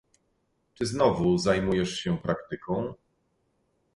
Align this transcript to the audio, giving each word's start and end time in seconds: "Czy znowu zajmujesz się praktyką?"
"Czy 0.73 0.85
znowu 0.85 1.37
zajmujesz 1.37 1.93
się 1.99 2.17
praktyką?" 2.17 2.93